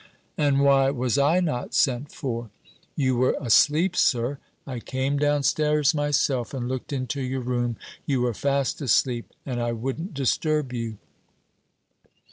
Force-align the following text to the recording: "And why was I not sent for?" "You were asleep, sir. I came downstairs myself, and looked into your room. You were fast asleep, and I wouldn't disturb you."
"And 0.35 0.61
why 0.61 0.89
was 0.89 1.19
I 1.19 1.41
not 1.41 1.75
sent 1.75 2.11
for?" 2.11 2.49
"You 2.95 3.17
were 3.17 3.37
asleep, 3.39 3.95
sir. 3.95 4.39
I 4.65 4.79
came 4.79 5.17
downstairs 5.17 5.93
myself, 5.93 6.55
and 6.55 6.67
looked 6.67 6.91
into 6.91 7.21
your 7.21 7.41
room. 7.41 7.77
You 8.07 8.21
were 8.21 8.33
fast 8.33 8.81
asleep, 8.81 9.31
and 9.45 9.61
I 9.61 9.73
wouldn't 9.73 10.15
disturb 10.15 10.73
you." 10.73 10.97